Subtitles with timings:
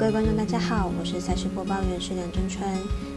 [0.00, 2.66] 各位观众，大家好，我是赛事播报员是梁真春。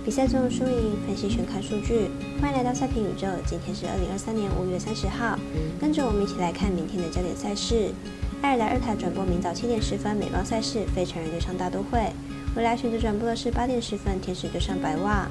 [0.03, 2.09] 比赛中的输赢分析全看数据，
[2.41, 3.25] 欢迎来到赛评宇宙。
[3.45, 5.39] 今天是二零二三年五月三十号，
[5.79, 7.93] 跟着我们一起来看明天的焦点赛事。
[8.41, 12.11] 爱尔兰二台转播明早七点十分美邦赛事，费城人对上大都会。
[12.53, 15.29] 未来选择转播的是八点十分天使对上白袜。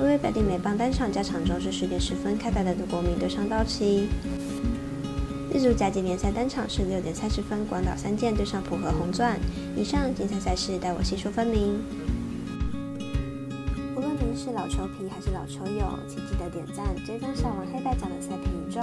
[0.00, 4.08] 微微表弟美邦单场加场中是十点十分开打的国民对上道奇。
[5.54, 9.38] 日足甲级联赛单场是六点三十分，广岛三剑对上浦和红钻。
[9.76, 11.80] 以上精彩赛事，待我细说分明。
[13.94, 18.80] 无论您是老球皮还是老球友，请记得点赞、追踪小王黑白奖的赛评宇宙，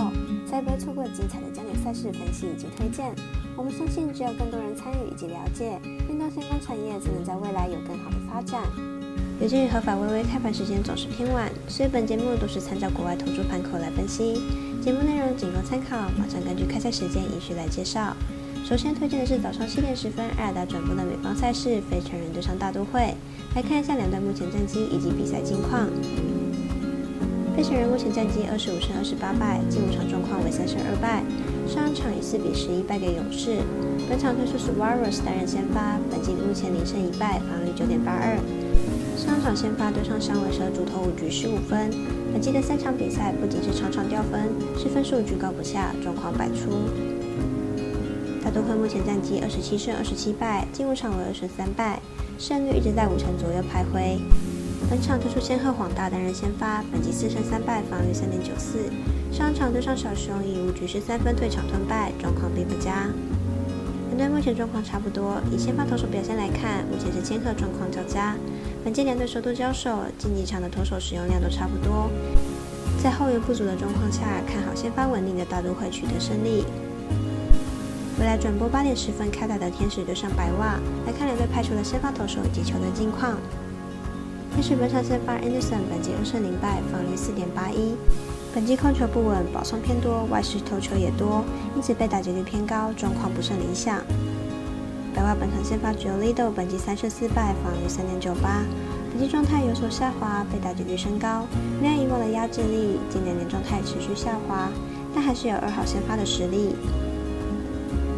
[0.50, 3.14] 才不会错过精彩的焦点赛事分析以及推荐。
[3.58, 5.78] 我们相信，只有更多人参与以及了解
[6.08, 8.64] 运动相关产业，才能在未来有更好的发展。
[9.42, 14.40] 有鉴于合法微微开盘时间总是偏晚，所以本节目都是参照国外投注盘口来分析。
[14.80, 18.16] 节目内容仅供参考，马上根据开赛时间依序来介绍。
[18.64, 23.16] 首先推荐的是早上七点十分爱尔达转播的美方赛事，非成人对上大都会。
[23.56, 25.90] 来看一下两队目前战绩以及比赛近况。
[27.58, 31.24] 费城人目前战绩二十五胜二十八败，近五场状况为三胜二败。
[31.66, 33.58] 上一场以四比十一败给勇士。
[34.08, 38.38] 本场推出是 Warriors 担任先发，本季目前零胜一败，防率九点八二。
[39.22, 41.92] 上场先发对上响尾蛇，主投五局十五分。
[42.34, 46.90] 本季的三场比赛不仅是场场掉分，是分数居高不下，状况百出。
[48.44, 52.02] 大都会目前战绩二十七胜二十七败，进入场为二十三败，
[52.40, 54.18] 胜率一直在五成左右徘徊。
[54.90, 58.90] 本场推出千鹤黄大担任先发，本季四胜三败，防御三点九四。
[59.32, 63.06] 上场对上小熊以五局十三分退场吞败，状况并不佳。
[64.12, 68.36] 两队目前状况差不多，以先发投手表现来看，目前是千鹤状况较佳。
[68.84, 72.12] 本届两队首度交手，近几场的投手使用量都差不多。
[73.02, 76.66] 在后援不足的状况下，看好先发稳定的大都会取得胜利。
[78.20, 83.38] 未来转播八点十分开打的天使对上白袜，来看两队派出的先发投手以及球队近况。
[84.54, 87.96] 天使本场先发 Anderson，本季二胜零败，防御四点八一。
[88.54, 91.42] 本季控球不稳，保送偏多，外势投球也多，
[91.74, 94.02] 因此被打击率偏高，状况不甚理想。
[95.16, 98.62] 白袜本场先发只有 Lido，本季三胜四败，防御三点九八，
[99.10, 101.46] 本季状态有所下滑，被打击率升高，
[101.82, 104.68] 没有以往的压制力，近两年状态持续下滑，
[105.16, 106.76] 但还是有二号先发的实力。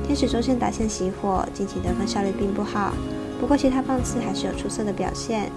[0.07, 2.93] 天使中线打线熄火，近期得分效率并不好，
[3.39, 5.51] 不过其他棒次还是有出色的表现，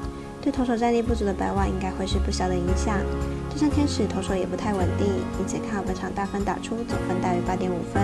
[0.46, 3.00] 对投手战力不足的白袜应该会是不小的影响。
[3.50, 5.08] 加上天使投手也不太稳定，
[5.40, 8.00] 因此看好本场大分打出，总分大于八点五分。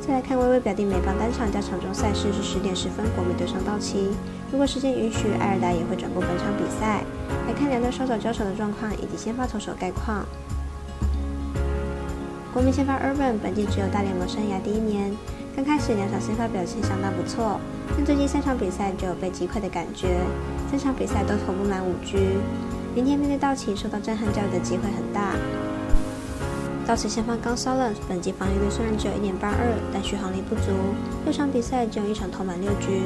[0.00, 4.10] 再来看微微表弟美邦单场加场中赛事是十点十分，国米对上道奇。
[4.52, 7.02] 如果时间允许，艾尔达也会转播本场比赛。
[7.48, 10.24] 来看两队双手交手的状况以及先发投手概况。
[12.54, 15.12] 国民先发 Urban 本季只有大联盟生涯第一年，
[15.54, 17.60] 刚开始两场先发表现相当不错，
[17.94, 20.18] 但最近三场比赛就有被击溃的感觉，
[20.70, 22.16] 三场比赛都投不满五局。
[22.94, 25.34] 明天面对道奇，受到震撼教育的机会很大。
[26.86, 30.72] 道奇先发刚 s o l e n 本季防御率虽然只有一点八二，但续航力不足，
[31.24, 33.02] 六场比赛只有一场投满六局。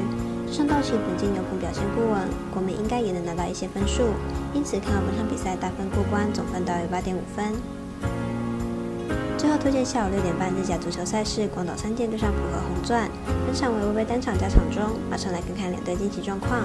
[0.49, 4.03] 上道奇本季牛棚表现不稳，国民应该也能拿到一些分数，
[4.53, 7.76] 因此看好本场比赛大分过关，总分大于八点五分。
[9.57, 13.09] 推荐下午六点半日甲足球赛事，广岛三剑对上浦和红钻，
[13.45, 16.61] 本场为微微单场加场中，马上来看看两队近期状况。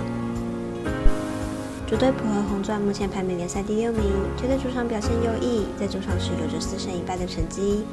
[1.88, 4.02] 主队浦和红钻目前排名联赛第六名，
[4.36, 7.84] 球队主场表现优异，在主场时有着四胜一败的成绩，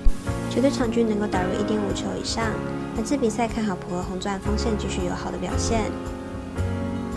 [0.49, 2.45] 球队场均能够打入一点五球以上。
[2.95, 5.85] 本次比赛看好浦和红钻锋线继续有好的表现。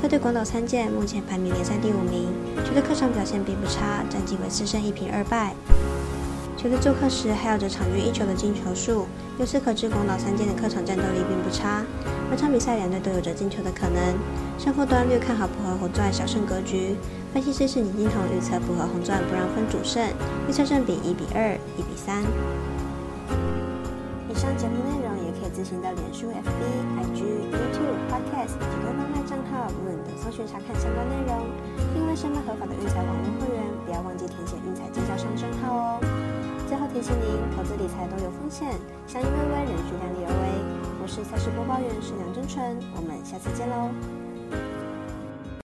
[0.01, 2.29] 客队广岛参见目前排名联赛第五名，
[2.65, 5.55] 球队客场表现并不差，战绩为四胜一平二败。
[6.63, 11.83] 球队做客时还有着场均一球的进球数，由此可知广岛三剑的客场战斗力并不差。
[12.31, 14.15] 本场比赛两队都有着进球的可能。
[14.61, 16.95] 胜负端略看好浦和红钻小胜格局。
[17.35, 20.07] 分析师是李金彤预测浦和红钻不让分主胜，
[20.49, 22.23] 预测胜比一比二、一比三。
[24.31, 26.63] 以上节目内容也可以自行到脸书、FB、
[27.03, 31.22] IG、YouTube、Podcast 及官方账号“论”等搜寻查看相关内容。
[32.13, 36.01] 另外，申办合法的运财网络会员，不要忘记填写运财经销商账号哦。
[36.69, 38.69] 最后提醒您，投资理财都有风险，
[39.07, 41.01] 相依为微，人需量力而为。
[41.03, 44.22] 我是赛事播报员，是梁真纯，我们下次见喽。